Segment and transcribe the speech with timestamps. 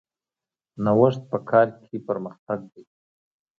[0.83, 2.83] نوښت په کار کې پرمختګ دی